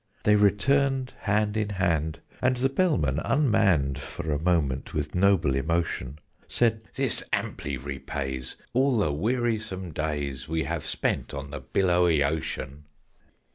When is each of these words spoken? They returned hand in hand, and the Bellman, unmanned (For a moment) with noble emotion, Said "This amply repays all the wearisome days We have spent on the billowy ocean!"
They 0.23 0.35
returned 0.35 1.13
hand 1.19 1.55
in 1.55 1.69
hand, 1.69 2.21
and 2.41 2.57
the 2.57 2.69
Bellman, 2.69 3.19
unmanned 3.19 3.99
(For 3.99 4.31
a 4.31 4.39
moment) 4.39 4.95
with 4.95 5.13
noble 5.13 5.53
emotion, 5.53 6.17
Said 6.47 6.87
"This 6.95 7.23
amply 7.31 7.77
repays 7.77 8.55
all 8.73 8.97
the 8.97 9.11
wearisome 9.13 9.91
days 9.91 10.49
We 10.49 10.63
have 10.63 10.87
spent 10.87 11.35
on 11.35 11.51
the 11.51 11.59
billowy 11.59 12.23
ocean!" 12.23 12.85